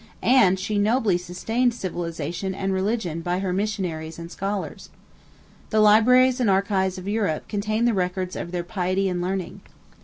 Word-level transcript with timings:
And 0.23 0.59
she 0.59 0.79
nobly 0.79 1.15
sustained 1.19 1.75
civilization 1.75 2.55
and 2.55 2.73
religion 2.73 3.21
by 3.21 3.37
her 3.37 3.53
missionaries 3.53 4.17
and 4.17 4.31
scholars. 4.31 4.89
The 5.69 5.79
libraries 5.79 6.39
and 6.39 6.49
archives 6.49 6.97
of 6.97 7.07
Europe 7.07 7.47
contain 7.47 7.85
the 7.85 7.93
records 7.93 8.35
of 8.35 8.51
their 8.51 8.63
piety 8.63 9.07
and 9.07 9.21
learning. 9.21 9.61